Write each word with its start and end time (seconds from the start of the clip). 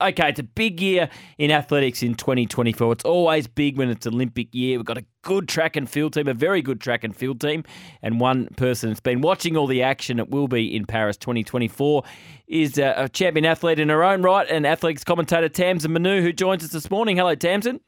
Okay, 0.00 0.28
it's 0.28 0.38
a 0.38 0.44
big 0.44 0.80
year 0.80 1.08
in 1.38 1.50
athletics 1.50 2.04
in 2.04 2.14
2024. 2.14 2.92
It's 2.92 3.04
always 3.04 3.48
big 3.48 3.76
when 3.76 3.90
it's 3.90 4.06
Olympic 4.06 4.54
year. 4.54 4.78
We've 4.78 4.86
got 4.86 4.98
a 4.98 5.04
good 5.22 5.48
track 5.48 5.74
and 5.74 5.90
field 5.90 6.12
team, 6.12 6.28
a 6.28 6.34
very 6.34 6.62
good 6.62 6.80
track 6.80 7.02
and 7.02 7.16
field 7.16 7.40
team, 7.40 7.64
and 8.00 8.20
one 8.20 8.46
person 8.56 8.90
that's 8.90 9.00
been 9.00 9.22
watching 9.22 9.56
all 9.56 9.66
the 9.66 9.82
action. 9.82 10.20
It 10.20 10.30
will 10.30 10.46
be 10.46 10.72
in 10.76 10.86
Paris 10.86 11.16
2024. 11.16 12.04
Is 12.46 12.78
a, 12.78 12.94
a 12.96 13.08
champion 13.08 13.44
athlete 13.44 13.80
in 13.80 13.88
her 13.88 14.04
own 14.04 14.22
right, 14.22 14.46
and 14.48 14.64
athletics 14.64 15.02
commentator 15.02 15.48
Tamsyn 15.48 15.90
Manou, 15.96 16.22
who 16.22 16.32
joins 16.32 16.62
us 16.62 16.70
this 16.70 16.92
morning. 16.92 17.16
Hello, 17.16 17.34
Tamsyn. 17.34 17.80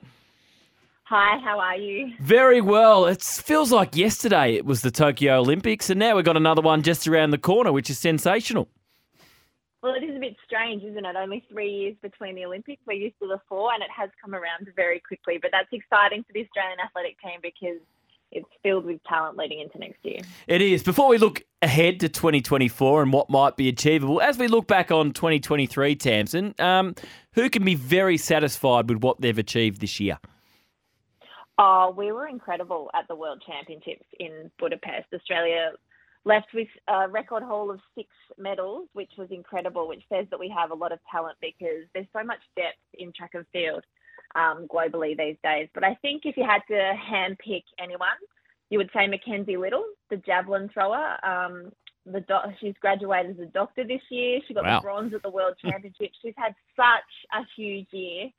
Hi, 1.04 1.38
how 1.38 1.60
are 1.60 1.76
you? 1.76 2.12
Very 2.18 2.60
well. 2.60 3.06
It 3.06 3.22
feels 3.22 3.70
like 3.70 3.94
yesterday 3.94 4.54
it 4.54 4.64
was 4.64 4.82
the 4.82 4.90
Tokyo 4.90 5.38
Olympics, 5.38 5.90
and 5.90 6.00
now 6.00 6.16
we've 6.16 6.24
got 6.24 6.36
another 6.36 6.62
one 6.62 6.82
just 6.82 7.06
around 7.06 7.30
the 7.30 7.38
corner, 7.38 7.70
which 7.70 7.88
is 7.88 8.00
sensational. 8.00 8.68
Well, 9.82 9.94
it 9.94 10.04
is 10.04 10.14
a 10.14 10.20
bit 10.20 10.36
strange, 10.44 10.82
isn't 10.84 11.06
it? 11.06 11.16
Only 11.16 11.44
three 11.50 11.70
years 11.70 11.96
between 12.02 12.34
the 12.34 12.44
Olympics. 12.44 12.82
We're 12.86 12.94
used 12.94 13.18
to 13.22 13.28
the 13.28 13.40
four, 13.48 13.72
and 13.72 13.82
it 13.82 13.88
has 13.96 14.10
come 14.22 14.34
around 14.34 14.68
very 14.76 15.00
quickly. 15.00 15.38
But 15.40 15.52
that's 15.52 15.72
exciting 15.72 16.22
for 16.24 16.32
the 16.34 16.44
Australian 16.44 16.78
athletic 16.80 17.16
team 17.20 17.40
because 17.42 17.80
it's 18.30 18.48
filled 18.62 18.84
with 18.84 19.02
talent 19.04 19.36
leading 19.36 19.60
into 19.60 19.78
next 19.78 20.04
year. 20.04 20.20
It 20.46 20.60
is. 20.60 20.82
Before 20.82 21.08
we 21.08 21.18
look 21.18 21.42
ahead 21.62 22.00
to 22.00 22.08
2024 22.08 23.02
and 23.02 23.12
what 23.12 23.30
might 23.30 23.56
be 23.56 23.68
achievable, 23.68 24.20
as 24.20 24.38
we 24.38 24.48
look 24.48 24.66
back 24.66 24.90
on 24.90 25.12
2023, 25.12 25.96
Tamsyn, 25.96 26.58
um, 26.60 26.94
who 27.32 27.48
can 27.48 27.64
be 27.64 27.74
very 27.74 28.16
satisfied 28.16 28.88
with 28.88 29.02
what 29.02 29.20
they've 29.20 29.38
achieved 29.38 29.80
this 29.80 29.98
year? 29.98 30.18
Oh, 31.58 31.92
we 31.96 32.12
were 32.12 32.26
incredible 32.26 32.90
at 32.94 33.08
the 33.08 33.14
World 33.14 33.42
Championships 33.46 34.06
in 34.18 34.50
Budapest. 34.58 35.08
Australia 35.12 35.72
left 36.24 36.48
with 36.54 36.68
a 36.88 37.08
record 37.08 37.42
haul 37.42 37.70
of 37.70 37.80
six 37.94 38.08
medals, 38.38 38.88
which 38.92 39.10
was 39.16 39.28
incredible, 39.30 39.88
which 39.88 40.02
says 40.12 40.26
that 40.30 40.38
we 40.38 40.52
have 40.54 40.70
a 40.70 40.74
lot 40.74 40.92
of 40.92 40.98
talent 41.10 41.36
because 41.40 41.86
there's 41.94 42.06
so 42.12 42.22
much 42.22 42.40
depth 42.56 42.78
in 42.94 43.12
track 43.12 43.30
and 43.34 43.46
field 43.52 43.84
um, 44.34 44.66
globally 44.72 45.16
these 45.16 45.36
days. 45.42 45.68
But 45.74 45.84
I 45.84 45.94
think 46.02 46.22
if 46.24 46.36
you 46.36 46.44
had 46.44 46.60
to 46.68 46.94
handpick 47.10 47.64
anyone, 47.78 48.08
you 48.68 48.78
would 48.78 48.90
say 48.94 49.06
Mackenzie 49.06 49.56
Little, 49.56 49.84
the 50.10 50.16
javelin 50.18 50.68
thrower. 50.72 51.16
Um, 51.24 51.72
the 52.06 52.24
she's 52.60 52.74
graduated 52.80 53.32
as 53.32 53.48
a 53.48 53.50
doctor 53.50 53.84
this 53.84 54.00
year. 54.10 54.40
She 54.46 54.54
got 54.54 54.64
wow. 54.64 54.80
the 54.80 54.84
bronze 54.84 55.14
at 55.14 55.22
the 55.22 55.30
World 55.30 55.54
Championships. 55.60 56.16
She's 56.22 56.34
had 56.36 56.54
such 56.76 57.10
a 57.32 57.44
huge 57.56 57.88
year. 57.92 58.30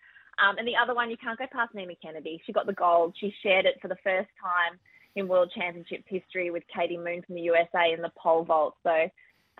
Um, 0.41 0.57
and 0.57 0.67
the 0.67 0.75
other 0.81 0.95
one, 0.95 1.09
you 1.09 1.17
can't 1.17 1.37
go 1.37 1.45
past 1.51 1.75
Nina 1.75 1.93
Kennedy. 2.01 2.41
She 2.45 2.53
got 2.53 2.65
the 2.65 2.73
gold. 2.73 3.15
She 3.19 3.33
shared 3.43 3.65
it 3.65 3.75
for 3.81 3.87
the 3.87 3.97
first 4.03 4.29
time 4.41 4.79
in 5.15 5.27
World 5.27 5.51
Championships 5.55 6.03
history 6.07 6.51
with 6.51 6.63
Katie 6.73 6.97
Moon 6.97 7.21
from 7.25 7.35
the 7.35 7.41
USA 7.41 7.93
in 7.93 8.01
the 8.01 8.11
pole 8.17 8.43
vault. 8.43 8.75
So 8.83 9.09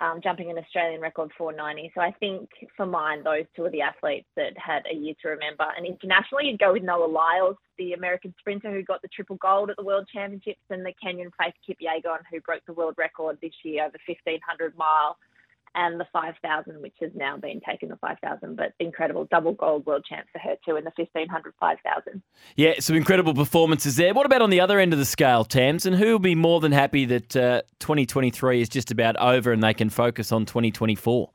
um, 0.01 0.19
jumping 0.23 0.49
an 0.49 0.57
Australian 0.57 1.01
record 1.01 1.31
490. 1.37 1.91
So 1.93 2.01
I 2.01 2.11
think 2.19 2.49
for 2.75 2.85
mine, 2.85 3.23
those 3.23 3.45
two 3.55 3.65
are 3.65 3.69
the 3.69 3.81
athletes 3.81 4.27
that 4.35 4.57
had 4.57 4.83
a 4.91 4.95
year 4.95 5.13
to 5.21 5.29
remember. 5.29 5.65
And 5.77 5.85
internationally, 5.85 6.47
you'd 6.47 6.59
go 6.59 6.73
with 6.73 6.83
Noah 6.83 7.05
Lyles, 7.05 7.57
the 7.77 7.93
American 7.93 8.33
sprinter 8.39 8.71
who 8.71 8.83
got 8.83 9.01
the 9.01 9.09
triple 9.09 9.35
gold 9.37 9.69
at 9.69 9.77
the 9.77 9.83
World 9.83 10.07
Championships, 10.11 10.61
and 10.69 10.85
the 10.85 10.93
Kenyan 11.03 11.29
Faith 11.37 11.53
Kipyegon 11.67 12.19
who 12.31 12.41
broke 12.41 12.65
the 12.65 12.73
world 12.73 12.95
record 12.97 13.37
this 13.41 13.53
year 13.63 13.85
over 13.85 13.97
1500 14.07 14.75
mile 14.77 15.17
and 15.75 15.99
the 15.99 16.05
5,000, 16.11 16.81
which 16.81 16.95
has 16.99 17.11
now 17.15 17.37
been 17.37 17.61
taken 17.61 17.89
the 17.89 17.95
5,000, 17.97 18.55
but 18.55 18.73
incredible 18.79 19.27
double 19.31 19.53
gold 19.53 19.85
world 19.85 20.05
champ 20.07 20.27
for 20.31 20.39
her 20.39 20.55
too 20.65 20.75
in 20.75 20.83
the 20.83 20.91
1,500 20.95 21.53
5,000. 21.59 22.21
Yeah, 22.55 22.73
some 22.79 22.95
incredible 22.95 23.33
performances 23.33 23.95
there. 23.95 24.13
What 24.13 24.25
about 24.25 24.41
on 24.41 24.49
the 24.49 24.59
other 24.59 24.79
end 24.79 24.93
of 24.93 24.99
the 24.99 25.05
scale, 25.05 25.45
Tams? 25.45 25.85
And 25.85 25.95
who 25.95 26.11
will 26.11 26.19
be 26.19 26.35
more 26.35 26.59
than 26.59 26.71
happy 26.71 27.05
that 27.05 27.35
uh, 27.35 27.61
2023 27.79 28.61
is 28.61 28.69
just 28.69 28.91
about 28.91 29.17
over 29.17 29.51
and 29.51 29.63
they 29.63 29.73
can 29.73 29.89
focus 29.89 30.31
on 30.31 30.45
2024? 30.45 31.29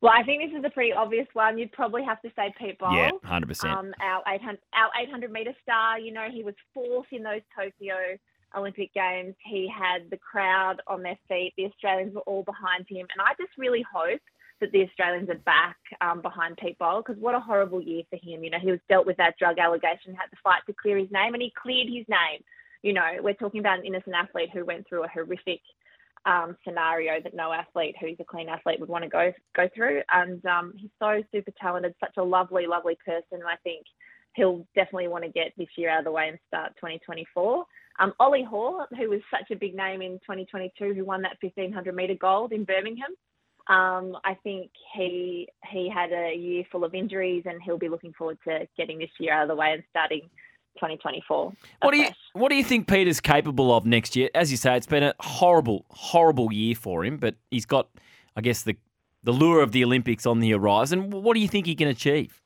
Well, 0.00 0.12
I 0.14 0.22
think 0.22 0.42
this 0.42 0.56
is 0.56 0.64
a 0.64 0.70
pretty 0.70 0.92
obvious 0.92 1.26
one. 1.32 1.58
You'd 1.58 1.72
probably 1.72 2.04
have 2.04 2.22
to 2.22 2.30
say 2.36 2.54
Pete 2.58 2.78
Bol. 2.78 2.94
Yeah, 2.94 3.10
100%. 3.24 3.64
Um, 3.64 3.92
our 4.00 4.22
800, 4.32 4.58
our 4.72 4.90
800 5.02 5.32
metre 5.32 5.54
star, 5.62 5.98
you 5.98 6.12
know, 6.12 6.28
he 6.32 6.44
was 6.44 6.54
fourth 6.72 7.06
in 7.10 7.24
those 7.24 7.40
Tokyo 7.56 7.96
Olympic 8.56 8.92
Games. 8.94 9.34
He 9.44 9.68
had 9.68 10.10
the 10.10 10.18
crowd 10.18 10.76
on 10.86 11.02
their 11.02 11.18
feet. 11.28 11.52
The 11.56 11.66
Australians 11.66 12.14
were 12.14 12.22
all 12.22 12.42
behind 12.42 12.86
him. 12.88 13.06
And 13.12 13.20
I 13.20 13.32
just 13.38 13.56
really 13.58 13.84
hope 13.92 14.20
that 14.60 14.72
the 14.72 14.82
Australians 14.82 15.30
are 15.30 15.38
back 15.46 15.76
um, 16.00 16.20
behind 16.20 16.56
Pete 16.56 16.78
Bol 16.78 17.02
because 17.02 17.20
what 17.20 17.34
a 17.34 17.40
horrible 17.40 17.80
year 17.80 18.02
for 18.10 18.16
him. 18.16 18.42
You 18.42 18.50
know, 18.50 18.58
he 18.60 18.70
was 18.70 18.80
dealt 18.88 19.06
with 19.06 19.16
that 19.18 19.38
drug 19.38 19.58
allegation, 19.58 20.14
had 20.14 20.30
to 20.30 20.36
fight 20.42 20.62
to 20.66 20.74
clear 20.74 20.98
his 20.98 21.10
name, 21.10 21.34
and 21.34 21.42
he 21.42 21.52
cleared 21.60 21.88
his 21.88 22.06
name. 22.08 22.42
You 22.82 22.92
know, 22.92 23.08
we're 23.20 23.34
talking 23.34 23.60
about 23.60 23.78
an 23.78 23.86
innocent 23.86 24.14
athlete 24.14 24.50
who 24.52 24.64
went 24.64 24.88
through 24.88 25.04
a 25.04 25.08
horrific 25.08 25.60
um, 26.26 26.56
scenario 26.64 27.20
that 27.22 27.34
no 27.34 27.52
athlete 27.52 27.94
who's 28.00 28.16
a 28.20 28.24
clean 28.24 28.48
athlete 28.48 28.80
would 28.80 28.88
want 28.88 29.04
to 29.04 29.10
go 29.10 29.32
go 29.56 29.68
through. 29.74 30.02
And 30.12 30.44
um, 30.46 30.74
he's 30.76 30.90
so 30.98 31.22
super 31.32 31.52
talented, 31.60 31.94
such 32.00 32.16
a 32.16 32.22
lovely, 32.22 32.66
lovely 32.66 32.98
person. 33.04 33.22
And 33.32 33.44
I 33.44 33.56
think 33.62 33.84
he'll 34.34 34.66
definitely 34.74 35.08
want 35.08 35.24
to 35.24 35.30
get 35.30 35.52
this 35.56 35.68
year 35.76 35.90
out 35.90 36.00
of 36.00 36.04
the 36.04 36.12
way 36.12 36.28
and 36.28 36.38
start 36.48 36.72
2024. 36.76 37.64
Um, 37.98 38.12
Ollie 38.20 38.44
Hoare, 38.44 38.86
who 38.96 39.10
was 39.10 39.20
such 39.30 39.50
a 39.50 39.56
big 39.56 39.74
name 39.74 40.02
in 40.02 40.12
2022, 40.20 40.94
who 40.94 41.04
won 41.04 41.22
that 41.22 41.36
1500 41.40 41.94
metre 41.94 42.14
gold 42.14 42.52
in 42.52 42.64
Birmingham. 42.64 43.10
Um, 43.68 44.16
I 44.24 44.34
think 44.42 44.70
he 44.94 45.48
he 45.70 45.90
had 45.90 46.10
a 46.12 46.34
year 46.34 46.64
full 46.72 46.84
of 46.84 46.94
injuries, 46.94 47.42
and 47.44 47.60
he'll 47.62 47.78
be 47.78 47.88
looking 47.88 48.12
forward 48.14 48.38
to 48.46 48.66
getting 48.76 48.98
this 48.98 49.10
year 49.18 49.34
out 49.34 49.42
of 49.42 49.48
the 49.48 49.56
way 49.56 49.72
and 49.72 49.82
starting 49.90 50.22
2024. 50.76 51.52
What 51.82 51.90
do 51.90 51.98
you 51.98 52.08
What 52.32 52.48
do 52.48 52.54
you 52.54 52.64
think 52.64 52.86
Peter's 52.88 53.20
capable 53.20 53.74
of 53.74 53.84
next 53.84 54.16
year? 54.16 54.30
As 54.34 54.50
you 54.50 54.56
say, 54.56 54.76
it's 54.76 54.86
been 54.86 55.02
a 55.02 55.14
horrible, 55.20 55.84
horrible 55.90 56.52
year 56.52 56.74
for 56.74 57.04
him, 57.04 57.18
but 57.18 57.34
he's 57.50 57.66
got, 57.66 57.88
I 58.36 58.40
guess, 58.40 58.62
the 58.62 58.76
the 59.22 59.32
lure 59.32 59.60
of 59.62 59.72
the 59.72 59.84
Olympics 59.84 60.24
on 60.24 60.40
the 60.40 60.52
horizon. 60.52 61.10
What 61.10 61.34
do 61.34 61.40
you 61.40 61.48
think 61.48 61.66
he 61.66 61.74
can 61.74 61.88
achieve? 61.88 62.40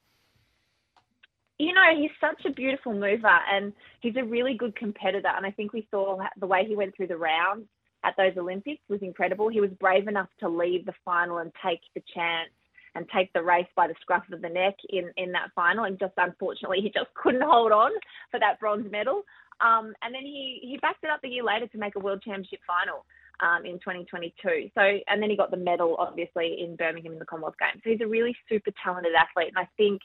You 1.58 1.72
know, 1.72 1.82
he's 1.96 2.10
such 2.20 2.44
a 2.44 2.54
beautiful 2.54 2.92
mover 2.92 3.38
and 3.52 3.72
he's 4.00 4.16
a 4.16 4.24
really 4.24 4.54
good 4.54 4.74
competitor. 4.76 5.28
And 5.36 5.46
I 5.46 5.50
think 5.50 5.72
we 5.72 5.86
saw 5.90 6.18
the 6.38 6.46
way 6.46 6.64
he 6.66 6.76
went 6.76 6.96
through 6.96 7.08
the 7.08 7.16
rounds 7.16 7.66
at 8.04 8.14
those 8.16 8.32
Olympics 8.36 8.82
was 8.88 9.00
incredible. 9.02 9.48
He 9.48 9.60
was 9.60 9.70
brave 9.78 10.08
enough 10.08 10.28
to 10.40 10.48
leave 10.48 10.86
the 10.86 10.94
final 11.04 11.38
and 11.38 11.52
take 11.64 11.80
the 11.94 12.02
chance 12.14 12.50
and 12.94 13.06
take 13.14 13.32
the 13.32 13.42
race 13.42 13.66
by 13.74 13.86
the 13.86 13.94
scruff 14.00 14.24
of 14.32 14.42
the 14.42 14.48
neck 14.48 14.74
in, 14.90 15.10
in 15.16 15.32
that 15.32 15.50
final. 15.54 15.84
And 15.84 15.98
just 15.98 16.12
unfortunately, 16.16 16.80
he 16.82 16.90
just 16.90 17.12
couldn't 17.14 17.42
hold 17.42 17.72
on 17.72 17.92
for 18.30 18.40
that 18.40 18.60
bronze 18.60 18.90
medal. 18.90 19.22
Um, 19.60 19.94
and 20.02 20.14
then 20.14 20.22
he, 20.22 20.58
he 20.62 20.78
backed 20.82 21.04
it 21.04 21.10
up 21.10 21.20
a 21.24 21.28
year 21.28 21.44
later 21.44 21.68
to 21.68 21.78
make 21.78 21.94
a 21.96 22.00
world 22.00 22.22
championship 22.22 22.60
final. 22.66 23.04
Um, 23.40 23.66
in 23.66 23.80
2022. 23.80 24.70
So, 24.72 24.80
and 25.08 25.20
then 25.20 25.28
he 25.28 25.36
got 25.36 25.50
the 25.50 25.56
medal, 25.56 25.96
obviously, 25.98 26.58
in 26.62 26.76
Birmingham 26.76 27.14
in 27.14 27.18
the 27.18 27.24
Commonwealth 27.24 27.56
Games. 27.58 27.82
So 27.82 27.90
he's 27.90 28.00
a 28.00 28.06
really 28.06 28.36
super 28.48 28.70
talented 28.84 29.14
athlete, 29.18 29.48
and 29.48 29.58
I 29.58 29.68
think 29.76 30.00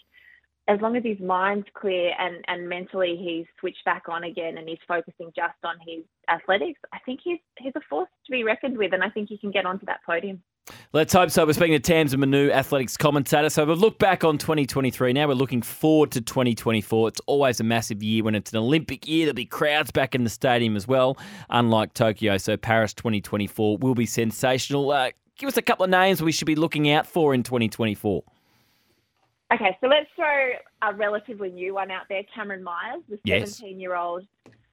as 0.67 0.81
long 0.81 0.97
as 0.97 1.03
his 1.03 1.19
mind's 1.19 1.67
clear 1.73 2.11
and, 2.19 2.43
and 2.47 2.67
mentally 2.67 3.15
he's 3.17 3.45
switched 3.59 3.83
back 3.85 4.03
on 4.09 4.25
again 4.25 4.57
and 4.57 4.67
he's 4.67 4.79
focusing 4.87 5.31
just 5.35 5.55
on 5.63 5.75
his 5.85 6.03
athletics, 6.29 6.79
I 6.93 6.99
think 7.05 7.21
he's 7.23 7.39
he's 7.57 7.73
a 7.75 7.81
force 7.89 8.09
to 8.25 8.31
be 8.31 8.43
reckoned 8.43 8.77
with, 8.77 8.93
and 8.93 9.03
I 9.03 9.09
think 9.09 9.29
he 9.29 9.37
can 9.37 9.51
get 9.51 9.65
onto 9.65 9.85
that 9.85 9.99
podium. 10.05 10.41
Let's 10.91 11.13
hope 11.13 11.31
so. 11.31 11.45
We're 11.45 11.53
speaking 11.53 11.79
to 11.79 11.93
Tamsyn 11.93 12.23
Manou, 12.23 12.51
athletics 12.51 12.97
commentator. 12.97 13.49
So 13.49 13.65
we'll 13.65 13.77
look 13.77 13.99
back 13.99 14.25
on 14.25 14.37
2023. 14.37 15.13
Now 15.13 15.27
we're 15.27 15.33
looking 15.33 15.61
forward 15.61 16.11
to 16.11 16.21
2024. 16.21 17.07
It's 17.07 17.21
always 17.25 17.61
a 17.61 17.63
massive 17.63 18.03
year 18.03 18.23
when 18.23 18.35
it's 18.35 18.51
an 18.51 18.57
Olympic 18.57 19.07
year. 19.07 19.25
There'll 19.25 19.35
be 19.35 19.45
crowds 19.45 19.91
back 19.91 20.13
in 20.13 20.25
the 20.25 20.29
stadium 20.29 20.75
as 20.75 20.85
well, 20.85 21.17
unlike 21.49 21.93
Tokyo. 21.93 22.37
So 22.37 22.57
Paris 22.57 22.93
2024 22.93 23.77
will 23.77 23.95
be 23.95 24.05
sensational. 24.05 24.91
Uh, 24.91 25.11
give 25.37 25.47
us 25.47 25.55
a 25.55 25.61
couple 25.61 25.85
of 25.85 25.89
names 25.89 26.21
we 26.21 26.33
should 26.33 26.47
be 26.47 26.55
looking 26.55 26.89
out 26.91 27.07
for 27.07 27.33
in 27.33 27.43
2024. 27.43 28.23
Okay, 29.53 29.77
so 29.79 29.87
let's 29.87 30.09
throw 30.15 30.51
a 30.81 30.93
relatively 30.93 31.49
new 31.49 31.73
one 31.73 31.89
out 31.89 32.03
there, 32.09 32.23
Cameron 32.35 32.63
Myers, 32.63 33.01
the 33.09 33.17
17 33.25 33.79
year 33.79 33.95
old 33.95 34.25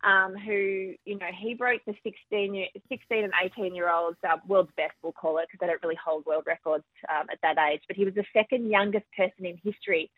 um, 0.04 0.34
who, 0.36 0.94
you 1.04 1.18
know, 1.18 1.30
he 1.36 1.54
broke 1.54 1.80
the 1.86 1.94
16, 2.02 2.66
16 2.88 3.24
and 3.24 3.32
18 3.42 3.74
year 3.74 3.90
olds 3.90 4.18
uh, 4.28 4.36
world's 4.46 4.70
best, 4.76 4.92
we'll 5.02 5.12
call 5.12 5.38
it, 5.38 5.46
because 5.50 5.58
they 5.60 5.66
don't 5.66 5.82
really 5.82 5.98
hold 6.04 6.26
world 6.26 6.44
records 6.46 6.84
um, 7.08 7.26
at 7.32 7.38
that 7.42 7.56
age. 7.70 7.80
But 7.88 7.96
he 7.96 8.04
was 8.04 8.14
the 8.14 8.24
second 8.32 8.70
youngest 8.70 9.06
person 9.16 9.46
in 9.46 9.58
history 9.64 10.10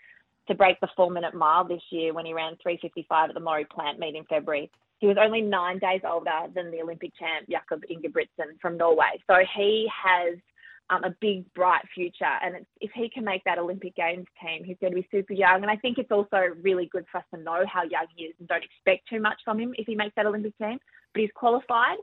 to 0.49 0.55
break 0.55 0.79
the 0.81 0.89
four 0.97 1.11
minute 1.11 1.35
mile 1.35 1.65
this 1.65 1.83
year 1.91 2.13
when 2.13 2.27
he 2.27 2.33
ran 2.33 2.57
355 2.63 3.31
at 3.31 3.35
the 3.35 3.41
Maurie 3.41 3.65
Plant 3.65 3.99
meet 3.99 4.17
in 4.17 4.25
February. 4.25 4.71
He 4.99 5.07
was 5.07 5.17
only 5.21 5.43
nine 5.43 5.79
days 5.79 6.01
older 6.09 6.47
than 6.55 6.71
the 6.71 6.81
Olympic 6.81 7.13
champ 7.19 7.49
Jakob 7.49 7.83
Ingebrigtsen 7.91 8.59
from 8.61 8.77
Norway. 8.77 9.21
So 9.27 9.37
he 9.57 9.89
has 10.05 10.39
um, 10.91 11.05
a 11.05 11.15
big, 11.21 11.53
bright 11.55 11.83
future. 11.95 12.25
And 12.43 12.65
if 12.81 12.91
he 12.95 13.11
can 13.11 13.25
make 13.25 13.43
that 13.45 13.59
Olympic 13.59 13.97
Games 13.97 14.27
team, 14.41 14.65
he's 14.65 14.77
going 14.81 14.93
to 14.95 15.01
be 15.01 15.09
super 15.11 15.33
young. 15.33 15.63
And 15.63 15.71
I 15.71 15.77
think 15.77 15.99
it's 15.99 16.13
also 16.13 16.39
really 16.63 16.89
good 16.93 17.05
for 17.11 17.19
us 17.19 17.25
to 17.35 17.41
know 17.41 17.65
how 17.71 17.83
young 17.83 18.07
he 18.15 18.25
is 18.25 18.35
and 18.39 18.49
don't 18.49 18.65
expect 18.65 19.09
too 19.09 19.21
much 19.21 19.41
from 19.45 19.59
him 19.59 19.75
if 19.79 19.87
he 19.87 19.97
makes 19.97 20.15
that 20.17 20.27
Olympic 20.27 20.57
team. 20.59 20.79
But 21.13 21.21
he's 21.21 21.31
qualified, 21.35 21.99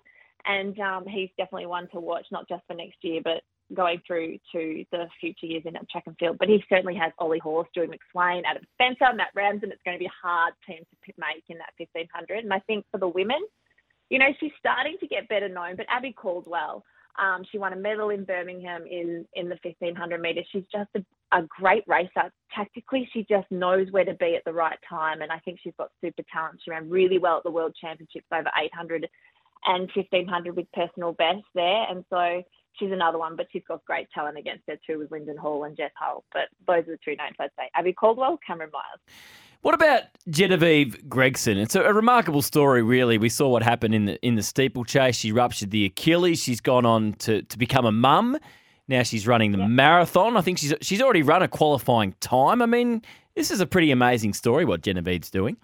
and 0.46 0.78
um, 0.80 1.06
he's 1.08 1.30
definitely 1.38 1.68
one 1.68 1.88
to 1.94 2.00
watch, 2.00 2.26
not 2.32 2.50
just 2.50 2.64
for 2.68 2.74
next 2.74 2.98
year, 3.02 3.22
but 3.24 3.42
going 3.74 4.02
through 4.06 4.38
to 4.52 4.84
the 4.92 5.06
future 5.20 5.46
years 5.46 5.64
in 5.66 5.74
track 5.90 6.04
and 6.06 6.18
field. 6.18 6.38
But 6.38 6.50
he 6.50 6.64
certainly 6.68 6.96
has 6.96 7.12
Ollie 7.20 7.40
Hoare, 7.40 7.66
Joy 7.74 7.88
McSweyn, 7.88 8.42
Adam 8.46 8.64
Spencer, 8.74 9.14
Matt 9.16 9.30
Ramsden. 9.36 9.72
It's 9.72 9.82
going 9.86 9.96
to 9.96 10.00
be 10.00 10.06
a 10.08 10.28
hard 10.28 10.54
team 10.68 10.80
to 10.80 11.14
make 11.18 11.44
in 11.50 11.58
that 11.60 11.74
1500. 11.78 12.44
And 12.44 12.54
I 12.54 12.60
think 12.60 12.86
for 12.92 12.98
the 12.98 13.08
women, 13.08 13.40
you 14.10 14.20
know, 14.20 14.30
she's 14.40 14.52
starting 14.60 14.98
to 15.00 15.08
get 15.08 15.30
better 15.30 15.50
known, 15.50 15.76
but 15.76 15.86
Abbey 15.90 16.14
Caldwell, 16.14 16.84
um, 17.22 17.44
she 17.52 17.58
won 17.58 17.74
a 17.74 17.76
medal 17.76 18.10
in 18.10 18.24
Birmingham 18.24 18.86
in, 18.90 19.26
in 19.36 19.50
the 19.50 19.58
1500 19.62 20.22
metres. 20.22 20.46
She's 20.52 20.64
just 20.72 20.90
a, 20.96 21.38
a 21.38 21.44
great 21.44 21.84
racer. 21.88 22.32
Tactically, 22.54 23.08
she 23.14 23.26
just 23.30 23.50
knows 23.52 23.92
where 23.92 24.06
to 24.06 24.16
be 24.16 24.36
at 24.36 24.44
the 24.46 24.54
right 24.54 24.78
time. 24.90 25.22
And 25.22 25.32
I 25.32 25.40
think 25.40 25.60
she's 25.64 25.74
got 25.78 25.92
super 26.02 26.24
talent. 26.32 26.60
She 26.64 26.72
ran 26.72 26.90
really 26.90 27.20
well 27.20 27.38
at 27.38 27.44
the 27.44 27.52
World 27.52 27.76
Championships 27.80 28.26
over 28.32 28.50
800 28.60 29.08
and 29.66 29.90
1500 29.96 30.56
with 30.56 30.72
personal 30.74 31.14
best 31.14 31.44
there. 31.54 31.86
And 31.90 32.04
so 32.10 32.44
she's 32.78 32.92
another 32.92 33.18
one, 33.18 33.36
but 33.36 33.48
she's 33.52 33.64
got 33.68 33.84
great 33.86 34.08
talent 34.14 34.38
against 34.38 34.64
her 34.68 34.78
too 34.88 35.00
with 35.00 35.12
Linden 35.12 35.38
Hall 35.38 35.64
and 35.64 35.76
Jess 35.76 35.92
Hull. 35.96 36.24
But 36.34 36.50
those 36.68 36.88
are 36.88 36.94
the 36.94 37.00
two 37.04 37.16
names 37.16 37.36
I'd 37.40 37.50
say. 37.58 37.70
Abbey 37.76 37.94
Caldwell, 37.94 38.40
Cameron 38.46 38.70
Myers. 38.74 39.00
What 39.62 39.74
about 39.74 40.04
Genevieve 40.30 41.08
Gregson? 41.08 41.58
It's 41.58 41.76
a, 41.76 41.84
a, 41.84 41.94
remarkable 41.94 42.42
story, 42.42 42.82
really. 42.82 43.18
We 43.18 43.30
saw 43.30 43.48
what 43.48 43.64
happened 43.64 43.96
in 43.96 44.06
the 44.06 44.26
in 44.26 44.36
the 44.36 44.44
steeplechase. 44.44 45.16
She 45.16 45.32
ruptured 45.32 45.72
the 45.72 45.86
Achilles. 45.86 46.44
She's 46.44 46.60
gone 46.60 46.86
on 46.86 47.14
to, 47.20 47.44
to 47.44 47.58
become 47.58 47.86
a 47.86 47.92
mum. 47.92 48.38
Now 48.90 49.04
she's 49.04 49.26
running 49.26 49.54
the 49.54 49.60
yeah. 49.60 49.68
marathon. 49.68 50.36
I 50.36 50.42
think 50.42 50.58
she's 50.58 50.74
she's 50.82 51.02
already 51.02 51.22
run 51.22 51.44
a 51.44 51.48
qualifying 51.48 52.14
time. 52.20 52.62
I 52.62 52.66
mean, 52.66 53.04
this 53.36 53.52
is 53.52 53.62
a 53.62 53.66
pretty 53.66 53.92
amazing 53.92 54.34
story. 54.34 54.66
What 54.66 54.82
Genevieve's 54.82 55.30
doing. 55.30 55.56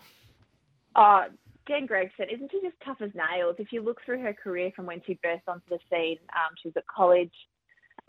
Uh, 0.96 1.26
Jen 1.70 1.86
Gregson, 1.86 2.26
isn't 2.34 2.50
she 2.52 2.60
just 2.62 2.76
tough 2.84 2.98
as 3.00 3.12
nails? 3.14 3.56
If 3.60 3.72
you 3.72 3.82
look 3.82 4.02
through 4.04 4.22
her 4.24 4.34
career 4.34 4.72
from 4.76 4.88
when 4.88 5.02
she 5.06 5.20
burst 5.22 5.44
onto 5.48 5.70
the 5.70 5.78
scene, 5.90 6.18
um, 6.34 6.56
she 6.62 6.70
was 6.70 6.78
at 6.78 6.88
college 6.88 7.34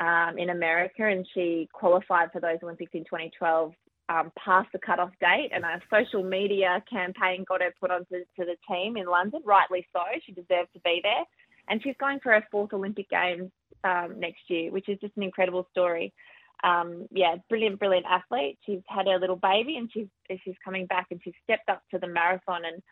um, 0.01 0.39
in 0.39 0.49
America 0.49 1.05
and 1.05 1.27
she 1.35 1.69
qualified 1.73 2.33
for 2.33 2.41
those 2.41 2.57
Olympics 2.63 2.93
in 2.95 3.05
2012 3.05 3.75
um, 4.09 4.33
past 4.43 4.69
the 4.73 4.79
cutoff 4.79 5.11
date, 5.21 5.51
and 5.53 5.63
a 5.63 5.81
social 5.89 6.25
media 6.25 6.83
campaign 6.91 7.45
got 7.47 7.61
her 7.61 7.73
put 7.79 7.91
onto 7.93 8.17
to 8.17 8.25
the 8.39 8.57
team 8.69 8.97
in 8.97 9.07
London. 9.07 9.41
Rightly 9.45 9.87
so, 9.93 10.01
she 10.25 10.33
deserved 10.33 10.73
to 10.73 10.81
be 10.85 11.01
there, 11.03 11.25
and 11.69 11.81
she's 11.83 11.95
going 12.01 12.19
for 12.21 12.33
her 12.33 12.45
fourth 12.51 12.73
Olympic 12.73 13.09
Games 13.09 13.53
um, 13.85 14.19
next 14.19 14.41
year, 14.49 14.73
which 14.73 14.89
is 14.89 14.99
just 15.01 15.17
an 15.17 15.23
incredible 15.23 15.69
story. 15.71 16.13
Um, 16.65 17.07
yeah, 17.13 17.37
brilliant, 17.49 17.79
brilliant 17.79 18.07
athlete. 18.07 18.59
She's 18.67 18.81
had 18.89 19.07
her 19.07 19.21
little 19.21 19.37
baby, 19.37 19.77
and 19.77 19.89
she's 19.93 20.09
she's 20.45 20.57
coming 20.65 20.87
back, 20.87 21.07
and 21.13 21.21
she's 21.23 21.35
stepped 21.45 21.69
up 21.69 21.83
to 21.93 21.99
the 22.01 22.09
marathon 22.09 22.63
and 22.65 22.83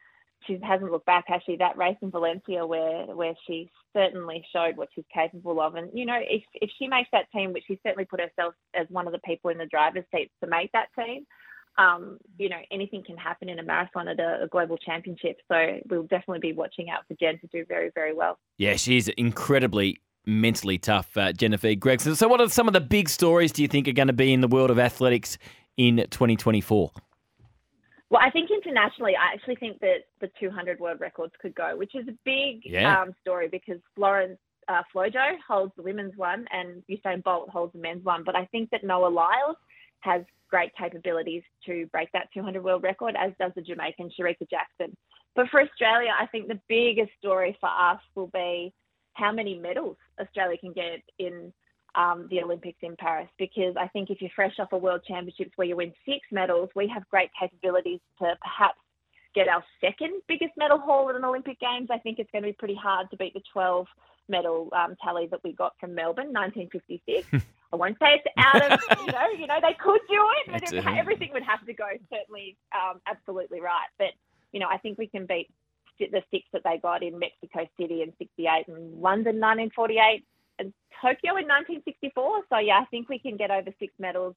she 0.46 0.58
hasn't 0.62 0.90
looked 0.90 1.06
back 1.06 1.24
actually 1.28 1.56
that 1.56 1.76
race 1.76 1.96
in 2.02 2.10
Valencia 2.10 2.66
where 2.66 3.06
where 3.06 3.34
she 3.46 3.70
certainly 3.94 4.44
showed 4.52 4.76
what 4.76 4.88
she's 4.94 5.04
capable 5.12 5.60
of. 5.60 5.74
And 5.74 5.90
you 5.92 6.06
know 6.06 6.18
if 6.20 6.42
if 6.54 6.70
she 6.78 6.88
makes 6.88 7.08
that 7.12 7.30
team 7.32 7.52
which 7.52 7.64
she 7.66 7.78
certainly 7.84 8.04
put 8.04 8.20
herself 8.20 8.54
as 8.74 8.86
one 8.90 9.06
of 9.06 9.12
the 9.12 9.20
people 9.20 9.50
in 9.50 9.58
the 9.58 9.66
driver's 9.66 10.04
seat 10.14 10.30
to 10.42 10.48
make 10.48 10.72
that 10.72 10.88
team 10.98 11.26
um, 11.78 12.18
you 12.38 12.48
know 12.48 12.60
anything 12.70 13.02
can 13.04 13.16
happen 13.16 13.48
in 13.48 13.58
a 13.58 13.62
marathon 13.62 14.08
at 14.08 14.18
a, 14.18 14.42
a, 14.42 14.48
global 14.48 14.76
championship. 14.76 15.38
So 15.48 15.78
we'll 15.88 16.02
definitely 16.02 16.40
be 16.40 16.52
watching 16.52 16.90
out 16.90 17.06
for 17.06 17.14
Jen 17.14 17.38
to 17.38 17.46
do 17.46 17.64
very 17.66 17.90
very 17.94 18.14
well. 18.14 18.38
Yeah 18.58 18.74
she's 18.74 19.08
incredibly 19.08 20.00
mentally 20.26 20.76
tough 20.76 21.16
uh, 21.16 21.32
Genevieve 21.32 21.80
Gregson. 21.80 22.16
So 22.16 22.28
what 22.28 22.40
are 22.40 22.48
some 22.48 22.66
of 22.66 22.74
the 22.74 22.80
big 22.80 23.08
stories 23.08 23.52
do 23.52 23.62
you 23.62 23.68
think 23.68 23.88
are 23.88 23.92
going 23.92 24.08
to 24.08 24.12
be 24.12 24.32
in 24.32 24.40
the 24.40 24.48
world 24.48 24.70
of 24.70 24.78
athletics 24.78 25.38
in 25.76 26.04
2024 26.10 26.90
well, 28.10 28.22
I 28.24 28.30
think 28.30 28.50
internationally, 28.50 29.14
I 29.16 29.34
actually 29.34 29.56
think 29.56 29.80
that 29.80 30.06
the 30.20 30.30
200 30.40 30.80
world 30.80 31.00
records 31.00 31.32
could 31.40 31.54
go, 31.54 31.76
which 31.76 31.94
is 31.94 32.08
a 32.08 32.16
big 32.24 32.62
yeah. 32.64 33.02
um, 33.02 33.14
story 33.20 33.48
because 33.48 33.78
Florence 33.94 34.38
uh, 34.68 34.82
Flojo 34.94 35.36
holds 35.46 35.72
the 35.76 35.82
women's 35.82 36.16
one 36.16 36.46
and 36.50 36.82
Usain 36.90 37.22
Bolt 37.22 37.50
holds 37.50 37.72
the 37.74 37.78
men's 37.78 38.04
one. 38.04 38.22
But 38.24 38.34
I 38.34 38.46
think 38.46 38.70
that 38.70 38.84
Noah 38.84 39.08
Lyles 39.08 39.56
has 40.00 40.22
great 40.50 40.72
capabilities 40.76 41.42
to 41.66 41.86
break 41.92 42.10
that 42.12 42.28
200 42.32 42.64
world 42.64 42.82
record, 42.82 43.14
as 43.18 43.32
does 43.38 43.52
the 43.54 43.62
Jamaican 43.62 44.10
Shericka 44.18 44.48
Jackson. 44.48 44.96
But 45.36 45.48
for 45.50 45.60
Australia, 45.60 46.10
I 46.18 46.26
think 46.26 46.48
the 46.48 46.60
biggest 46.68 47.10
story 47.18 47.56
for 47.60 47.68
us 47.68 48.00
will 48.14 48.28
be 48.28 48.72
how 49.12 49.32
many 49.32 49.58
medals 49.58 49.96
Australia 50.20 50.56
can 50.58 50.72
get 50.72 51.02
in 51.18 51.52
um, 51.98 52.28
the 52.30 52.40
Olympics 52.40 52.78
in 52.82 52.94
Paris 52.96 53.28
because 53.38 53.74
I 53.76 53.88
think 53.88 54.08
if 54.08 54.22
you're 54.22 54.30
fresh 54.34 54.54
off 54.60 54.72
a 54.72 54.78
World 54.78 55.00
Championships 55.06 55.50
where 55.56 55.66
you 55.66 55.76
win 55.76 55.92
six 56.06 56.20
medals, 56.30 56.70
we 56.76 56.86
have 56.94 57.06
great 57.08 57.30
capabilities 57.38 57.98
to 58.20 58.36
perhaps 58.40 58.78
get 59.34 59.48
our 59.48 59.64
second 59.80 60.22
biggest 60.28 60.52
medal 60.56 60.78
haul 60.78 61.10
at 61.10 61.16
an 61.16 61.24
Olympic 61.24 61.58
Games. 61.58 61.88
I 61.90 61.98
think 61.98 62.20
it's 62.20 62.30
going 62.30 62.44
to 62.44 62.50
be 62.50 62.52
pretty 62.52 62.76
hard 62.76 63.10
to 63.10 63.16
beat 63.16 63.34
the 63.34 63.42
12 63.52 63.86
medal 64.28 64.68
um, 64.72 64.94
tally 65.02 65.26
that 65.26 65.40
we 65.42 65.52
got 65.52 65.74
from 65.80 65.94
Melbourne, 65.94 66.32
1956. 66.32 67.44
I 67.72 67.76
won't 67.76 67.98
say 67.98 68.14
it's 68.14 68.26
out 68.38 68.72
of, 68.72 68.80
you 69.00 69.12
know, 69.12 69.28
you 69.36 69.46
know, 69.48 69.58
they 69.60 69.74
could 69.74 70.00
do 70.08 70.24
it, 70.38 70.52
but 70.52 70.72
it, 70.72 70.86
everything 70.86 71.30
would 71.32 71.42
have 71.42 71.66
to 71.66 71.74
go 71.74 71.88
certainly 72.10 72.56
um, 72.72 73.00
absolutely 73.06 73.60
right. 73.60 73.88
But, 73.98 74.12
you 74.52 74.60
know, 74.60 74.68
I 74.70 74.78
think 74.78 74.98
we 74.98 75.08
can 75.08 75.26
beat 75.26 75.50
the 75.98 76.22
six 76.30 76.44
that 76.52 76.62
they 76.64 76.78
got 76.78 77.02
in 77.02 77.18
Mexico 77.18 77.68
City 77.78 78.02
in 78.02 78.12
68 78.18 78.68
and 78.68 79.02
London 79.02 79.40
1948 79.40 80.24
Tokyo 81.00 81.36
in 81.36 81.46
1964. 81.46 82.42
So 82.50 82.58
yeah, 82.58 82.80
I 82.80 82.84
think 82.86 83.08
we 83.08 83.18
can 83.18 83.36
get 83.36 83.50
over 83.50 83.70
six 83.78 83.92
medals 83.98 84.34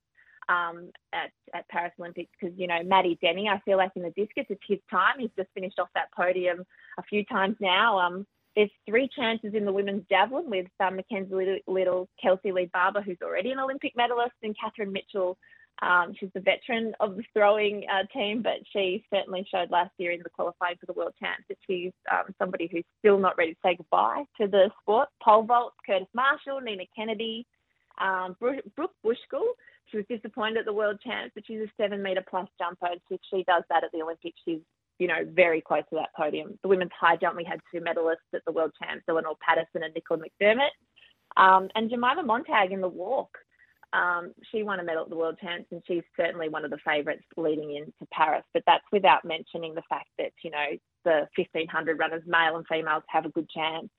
um, 0.49 0.91
at, 1.13 1.31
at 1.53 1.67
Paris 1.69 1.93
Olympics 1.99 2.31
because, 2.39 2.57
you 2.57 2.67
know, 2.67 2.83
Matty 2.83 3.17
Denny, 3.21 3.47
I 3.47 3.59
feel 3.59 3.77
like 3.77 3.91
in 3.95 4.03
the 4.03 4.11
discus, 4.11 4.45
it's 4.49 4.61
his 4.67 4.79
time. 4.89 5.19
He's 5.19 5.29
just 5.37 5.49
finished 5.53 5.79
off 5.79 5.89
that 5.95 6.11
podium 6.15 6.63
a 6.97 7.03
few 7.03 7.23
times 7.25 7.55
now. 7.59 7.99
Um, 7.99 8.25
there's 8.55 8.69
three 8.87 9.09
chances 9.15 9.53
in 9.53 9.65
the 9.65 9.71
women's 9.71 10.03
javelin 10.09 10.49
with 10.49 10.67
um, 10.79 10.97
Mackenzie 10.97 11.61
Little, 11.67 12.09
Kelsey 12.21 12.51
Lee 12.51 12.69
Barber, 12.73 13.01
who's 13.01 13.17
already 13.23 13.51
an 13.51 13.59
Olympic 13.59 13.93
medalist, 13.95 14.33
and 14.43 14.55
Kathryn 14.57 14.91
Mitchell, 14.91 15.37
um, 15.81 16.13
she's 16.17 16.29
the 16.33 16.41
veteran 16.41 16.93
of 16.99 17.15
the 17.15 17.23
throwing 17.33 17.85
uh, 17.91 18.05
team, 18.13 18.43
but 18.43 18.59
she 18.71 19.03
certainly 19.13 19.45
showed 19.49 19.71
last 19.71 19.91
year 19.97 20.11
in 20.11 20.21
the 20.23 20.29
qualifying 20.29 20.75
for 20.79 20.85
the 20.85 20.93
World 20.93 21.13
Champs 21.19 21.43
that 21.49 21.57
she's 21.67 21.91
um, 22.11 22.33
somebody 22.37 22.69
who's 22.71 22.83
still 22.99 23.17
not 23.17 23.37
ready 23.37 23.53
to 23.53 23.59
say 23.63 23.75
goodbye 23.75 24.23
to 24.39 24.47
the 24.47 24.69
sport. 24.81 25.09
Pole 25.23 25.43
vault, 25.43 25.73
Curtis 25.85 26.07
Marshall, 26.13 26.61
Nina 26.61 26.83
Kennedy, 26.95 27.47
um, 27.99 28.35
Brooke 28.39 28.63
Buschkuehl. 29.03 29.53
She 29.89 29.97
was 29.97 30.05
disappointed 30.07 30.59
at 30.59 30.65
the 30.65 30.73
World 30.73 30.99
Champs, 31.03 31.31
but 31.33 31.45
she's 31.47 31.59
a 31.59 31.71
seven 31.77 32.01
metre 32.01 32.23
plus 32.29 32.47
jumper. 32.59 32.87
And 32.87 33.01
if 33.09 33.19
she 33.29 33.43
does 33.43 33.63
that 33.69 33.83
at 33.83 33.91
the 33.91 34.03
Olympics, 34.03 34.39
she's 34.45 34.61
you 35.01 35.07
know, 35.07 35.25
very 35.33 35.61
close 35.61 35.81
to 35.89 35.95
that 35.95 36.13
podium. 36.15 36.59
The 36.61 36.67
women's 36.67 36.91
high 36.97 37.15
jump, 37.15 37.35
we 37.35 37.43
had 37.43 37.59
two 37.73 37.81
medalists 37.81 38.29
at 38.35 38.45
the 38.45 38.51
World 38.51 38.71
Champs, 38.81 39.03
Eleanor 39.09 39.33
Patterson 39.41 39.81
and 39.81 39.91
Nicola 39.95 40.21
McDermott. 40.21 40.69
Um, 41.37 41.69
and 41.73 41.89
Jemima 41.89 42.21
Montag 42.21 42.71
in 42.71 42.81
the 42.81 42.87
walk. 42.87 43.35
Um, 43.93 44.33
she 44.51 44.63
won 44.63 44.79
a 44.79 44.83
medal 44.83 45.03
at 45.03 45.09
the 45.09 45.17
World 45.17 45.37
Champs, 45.41 45.67
and 45.71 45.81
she's 45.85 46.03
certainly 46.15 46.47
one 46.47 46.63
of 46.63 46.71
the 46.71 46.79
favourites 46.85 47.25
leading 47.35 47.75
into 47.75 48.07
Paris. 48.11 48.43
But 48.53 48.63
that's 48.65 48.85
without 48.91 49.25
mentioning 49.25 49.75
the 49.75 49.83
fact 49.89 50.07
that 50.17 50.31
you 50.43 50.51
know 50.51 50.77
the 51.03 51.27
1500 51.35 51.99
runners, 51.99 52.23
male 52.25 52.55
and 52.55 52.65
females, 52.67 53.03
have 53.07 53.25
a 53.25 53.29
good 53.29 53.49
chance. 53.49 53.89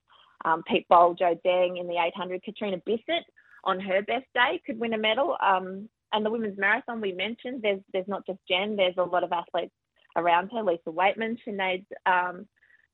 Um, 0.45 0.63
Pete 0.67 0.89
Bol, 0.89 1.15
Joe 1.15 1.39
Deng 1.47 1.79
in 1.79 1.87
the 1.87 2.03
800, 2.03 2.43
Catriona 2.43 2.79
Bisset 2.79 3.23
on 3.65 3.79
her 3.81 4.03
best 4.03 4.27
day 4.35 4.61
could 4.67 4.79
win 4.79 4.95
a 4.95 4.99
medal. 4.99 5.37
Um, 5.45 5.89
and 6.13 6.27
the 6.27 6.31
women's 6.31 6.59
marathon 6.59 7.01
we 7.01 7.13
mentioned, 7.13 7.61
there's 7.63 7.81
there's 7.93 8.09
not 8.09 8.27
just 8.27 8.41
Jen, 8.49 8.77
there's 8.77 8.97
a 8.99 9.03
lot 9.03 9.25
of 9.25 9.33
athletes 9.33 9.75
around 10.17 10.51
her. 10.53 10.63
Lisa 10.63 10.89
Weightman, 10.89 11.37
Sinead 11.47 11.85
um, 12.07 12.47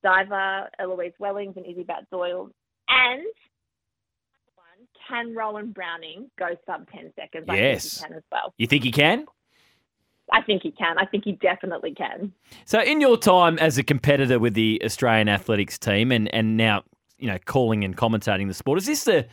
Diver, 0.03 0.69
Eloise 0.79 1.13
Wellings, 1.19 1.55
and 1.57 1.67
Izzi 1.67 1.87
Batt-Doyle. 1.87 2.51
And 2.89 3.27
can 5.09 5.35
Rowan 5.35 5.73
Browning 5.73 6.31
go 6.39 6.49
sub 6.67 6.91
10 6.91 7.13
seconds? 7.17 7.47
Yes. 7.49 7.55
I 7.55 7.59
think 7.59 7.83
he 7.83 8.09
can 8.09 8.17
as 8.17 8.23
well. 8.31 8.55
You 8.59 8.67
think 8.67 8.85
he 8.85 8.93
can? 8.93 9.27
I 10.31 10.43
think 10.43 10.63
he 10.63 10.71
can. 10.71 10.99
I 10.99 11.07
think 11.07 11.25
he 11.25 11.33
definitely 11.33 11.95
can. 11.95 12.33
So, 12.67 12.81
in 12.81 13.01
your 13.01 13.17
time 13.17 13.59
as 13.59 13.79
a 13.79 13.83
competitor 13.83 14.39
with 14.39 14.55
the 14.55 14.81
Australian 14.85 15.29
athletics 15.29 15.79
team 15.79 16.13
and, 16.13 16.33
and 16.35 16.57
now, 16.57 16.83
you 17.19 17.29
know, 17.29 17.39
calling 17.47 17.83
and 17.83 17.97
commentating 17.97 18.47
the 18.47 18.55
sport, 18.55 18.79
is 18.79 18.87
this 18.87 19.05
the, 19.05 19.27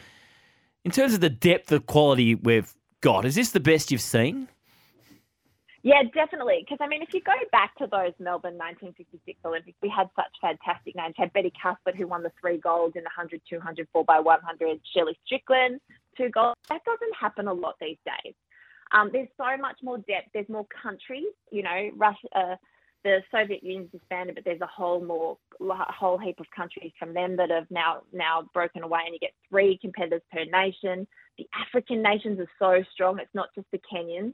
in 0.85 0.91
terms 0.91 1.13
of 1.13 1.19
the 1.19 1.29
depth 1.29 1.71
of 1.71 1.85
quality 1.85 2.35
we've 2.35 2.73
got, 3.01 3.25
is 3.25 3.35
this 3.35 3.51
the 3.51 3.59
best 3.59 3.91
you've 3.91 4.01
seen? 4.01 4.47
Yeah, 5.85 6.01
definitely. 6.15 6.65
Because 6.65 6.79
I 6.81 6.87
mean, 6.87 7.03
if 7.03 7.13
you 7.13 7.21
go 7.21 7.37
back 7.51 7.77
to 7.77 7.85
those 7.85 8.11
Melbourne 8.17 8.57
1956 8.57 9.37
Olympics, 9.45 9.77
we 9.83 9.93
had 9.95 10.09
such 10.15 10.33
fantastic 10.41 10.95
names. 10.95 11.13
We 11.15 11.21
had 11.21 11.33
Betty 11.33 11.53
Cuthbert, 11.61 11.95
who 11.95 12.07
won 12.07 12.23
the 12.23 12.31
three 12.41 12.57
golds 12.57 12.95
in 12.95 13.03
the 13.03 13.13
100, 13.15 13.39
200, 13.47 13.87
4 13.93 14.03
by 14.03 14.19
100. 14.19 14.81
Shirley 14.91 15.15
Strickland, 15.27 15.79
two 16.17 16.29
golds. 16.29 16.59
That 16.69 16.83
doesn't 16.85 17.15
happen 17.21 17.47
a 17.47 17.53
lot 17.53 17.75
these 17.79 18.01
days. 18.03 18.33
Um, 18.93 19.11
there's 19.13 19.29
so 19.37 19.61
much 19.61 19.77
more 19.83 19.99
depth. 19.99 20.29
There's 20.33 20.49
more 20.49 20.65
countries. 20.81 21.29
You 21.51 21.61
know, 21.61 21.91
Russia, 21.95 22.27
uh, 22.33 22.55
the 23.03 23.19
Soviet 23.29 23.61
Union's 23.61 23.91
disbanded, 23.91 24.33
but 24.33 24.43
there's 24.43 24.61
a 24.61 24.65
whole 24.65 25.05
more 25.05 25.37
a 25.61 25.93
whole 25.93 26.17
heap 26.17 26.39
of 26.39 26.47
countries 26.49 26.93
from 26.97 27.13
them 27.13 27.35
that 27.37 27.51
have 27.51 27.69
now 27.69 28.01
now 28.11 28.49
broken 28.55 28.81
away, 28.81 29.01
and 29.05 29.13
you 29.13 29.19
get 29.19 29.33
three 29.49 29.77
competitors 29.79 30.23
per 30.33 30.45
nation. 30.45 31.05
The 31.37 31.45
African 31.53 32.01
nations 32.01 32.39
are 32.39 32.49
so 32.57 32.83
strong; 32.91 33.19
it's 33.19 33.35
not 33.35 33.49
just 33.53 33.67
the 33.71 33.79
Kenyans. 33.93 34.33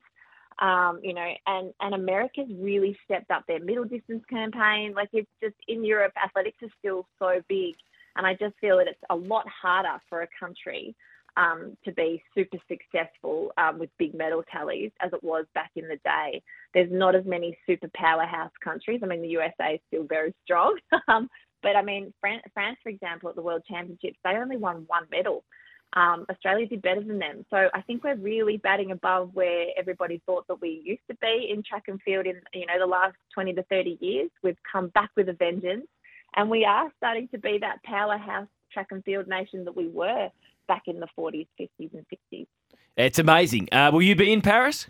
Um, 0.61 0.99
you 1.01 1.13
know, 1.13 1.27
and 1.47 1.73
and 1.81 1.95
America's 1.95 2.49
really 2.55 2.95
stepped 3.03 3.31
up 3.31 3.43
their 3.47 3.59
middle 3.59 3.83
distance 3.83 4.23
campaign. 4.29 4.93
Like 4.95 5.09
it's 5.11 5.29
just 5.41 5.55
in 5.67 5.83
Europe, 5.83 6.13
athletics 6.23 6.57
is 6.61 6.69
still 6.79 7.07
so 7.19 7.41
big, 7.49 7.73
and 8.15 8.27
I 8.27 8.33
just 8.35 8.55
feel 8.61 8.77
that 8.77 8.87
it's 8.87 8.99
a 9.09 9.15
lot 9.15 9.45
harder 9.47 9.99
for 10.07 10.21
a 10.21 10.27
country 10.39 10.95
um, 11.37 11.77
to 11.85 11.91
be 11.93 12.21
super 12.35 12.57
successful 12.67 13.51
um, 13.57 13.79
with 13.79 13.89
big 13.97 14.13
medal 14.13 14.43
tallies 14.51 14.91
as 15.01 15.11
it 15.13 15.23
was 15.23 15.45
back 15.53 15.71
in 15.75 15.87
the 15.87 15.97
day. 16.03 16.41
There's 16.73 16.91
not 16.91 17.15
as 17.15 17.25
many 17.25 17.57
super 17.65 17.89
powerhouse 17.95 18.51
countries. 18.63 19.01
I 19.03 19.07
mean, 19.07 19.21
the 19.21 19.29
USA 19.29 19.75
is 19.75 19.79
still 19.87 20.05
very 20.07 20.33
strong. 20.43 20.77
Um, 21.07 21.29
but 21.63 21.75
I 21.75 21.81
mean, 21.81 22.13
France, 22.19 22.43
France, 22.53 22.77
for 22.81 22.89
example, 22.89 23.29
at 23.29 23.35
the 23.35 23.41
World 23.41 23.63
Championships, 23.67 24.17
they 24.23 24.31
only 24.31 24.57
won 24.57 24.83
one 24.87 25.03
medal. 25.11 25.43
Um, 25.93 26.25
Australia 26.29 26.67
did 26.67 26.81
better 26.81 27.03
than 27.03 27.19
them. 27.19 27.45
So 27.49 27.67
I 27.73 27.81
think 27.81 28.03
we're 28.03 28.15
really 28.15 28.57
batting 28.57 28.91
above 28.91 29.31
where 29.33 29.67
everybody 29.77 30.21
thought 30.25 30.47
that 30.47 30.61
we 30.61 30.81
used 30.85 31.01
to 31.09 31.17
be 31.21 31.49
in 31.53 31.63
track 31.63 31.83
and 31.87 32.01
field 32.01 32.25
in, 32.25 32.39
you 32.53 32.65
know, 32.65 32.79
the 32.79 32.85
last 32.85 33.15
20 33.33 33.53
to 33.53 33.63
30 33.63 33.97
years. 33.99 34.29
We've 34.41 34.57
come 34.71 34.87
back 34.89 35.09
with 35.17 35.27
a 35.27 35.33
vengeance 35.33 35.87
and 36.35 36.49
we 36.49 36.63
are 36.63 36.89
starting 36.97 37.27
to 37.29 37.37
be 37.37 37.57
that 37.59 37.83
powerhouse 37.83 38.47
track 38.71 38.87
and 38.91 39.03
field 39.03 39.27
nation 39.27 39.65
that 39.65 39.75
we 39.75 39.89
were 39.89 40.29
back 40.67 40.83
in 40.87 40.99
the 40.99 41.07
40s, 41.17 41.47
50s, 41.59 41.93
and 41.93 42.05
60s. 42.33 42.47
It's 42.95 43.19
amazing. 43.19 43.67
Uh, 43.71 43.89
will 43.91 44.01
you 44.01 44.15
be 44.15 44.31
in 44.31 44.41
Paris? 44.41 44.87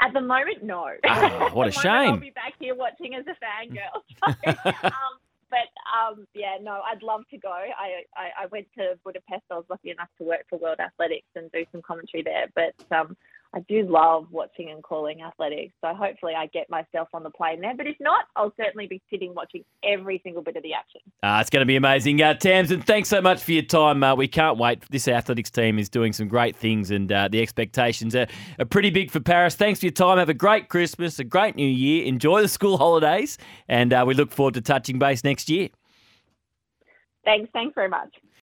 At 0.00 0.14
the 0.14 0.20
moment, 0.22 0.62
no. 0.62 0.88
Oh, 1.06 1.50
what 1.52 1.68
a 1.68 1.70
shame. 1.84 2.12
I'll 2.12 2.16
be 2.16 2.30
back 2.30 2.54
here 2.58 2.74
watching 2.74 3.14
as 3.14 3.24
a 3.26 3.36
fangirl. 3.36 4.36
So, 4.82 4.86
um, 4.86 5.19
but 5.50 5.68
um, 5.92 6.26
yeah, 6.34 6.56
no, 6.60 6.80
I'd 6.90 7.02
love 7.02 7.22
to 7.30 7.38
go. 7.38 7.50
I, 7.50 8.02
I, 8.16 8.44
I 8.44 8.46
went 8.46 8.66
to 8.78 8.98
Budapest. 9.04 9.42
I 9.50 9.54
was 9.54 9.64
lucky 9.68 9.90
enough 9.90 10.08
to 10.18 10.24
work 10.24 10.44
for 10.48 10.58
World 10.58 10.78
Athletics 10.80 11.26
and 11.34 11.50
do 11.52 11.64
some 11.72 11.82
commentary 11.82 12.22
there. 12.22 12.46
But 12.54 12.74
um, 12.96 13.16
I 13.52 13.60
do 13.68 13.82
love 13.82 14.26
watching 14.30 14.70
and 14.70 14.82
calling 14.82 15.22
athletics. 15.22 15.74
So 15.80 15.92
hopefully 15.92 16.34
I 16.36 16.46
get 16.46 16.70
myself 16.70 17.08
on 17.12 17.24
the 17.24 17.30
plane 17.30 17.60
there. 17.60 17.76
But 17.76 17.88
if 17.88 17.96
not, 17.98 18.26
I'll 18.36 18.52
certainly 18.56 18.86
be 18.86 19.02
sitting 19.10 19.34
watching 19.34 19.64
every 19.82 20.20
single 20.22 20.42
bit 20.42 20.56
of 20.56 20.62
the 20.62 20.72
action. 20.72 21.00
Uh, 21.22 21.38
it's 21.40 21.50
going 21.50 21.62
to 21.62 21.66
be 21.66 21.74
amazing. 21.74 22.22
Uh, 22.22 22.34
Tamsyn, 22.34 22.84
thanks 22.84 23.08
so 23.08 23.20
much 23.20 23.42
for 23.42 23.50
your 23.50 23.62
time. 23.62 24.04
Uh, 24.04 24.14
we 24.14 24.28
can't 24.28 24.56
wait. 24.56 24.84
This 24.90 25.08
athletics 25.08 25.50
team 25.50 25.80
is 25.80 25.88
doing 25.88 26.12
some 26.12 26.28
great 26.28 26.54
things 26.54 26.92
and 26.92 27.10
uh, 27.10 27.26
the 27.26 27.42
expectations 27.42 28.14
are, 28.14 28.28
are 28.60 28.64
pretty 28.64 28.90
big 28.90 29.10
for 29.10 29.20
Paris. 29.20 29.56
Thanks 29.56 29.80
for 29.80 29.86
your 29.86 29.92
time. 29.92 30.18
Have 30.18 30.28
a 30.28 30.34
great 30.34 30.68
Christmas, 30.68 31.18
a 31.18 31.24
great 31.24 31.56
new 31.56 31.66
year. 31.66 32.04
Enjoy 32.04 32.42
the 32.42 32.48
school 32.48 32.78
holidays. 32.78 33.36
And 33.68 33.92
uh, 33.92 34.04
we 34.06 34.14
look 34.14 34.30
forward 34.30 34.54
to 34.54 34.60
touching 34.60 35.00
base 35.00 35.24
next 35.24 35.50
year. 35.50 35.70
Thanks. 37.24 37.50
Thanks 37.52 37.74
very 37.74 37.88
much. 37.88 38.14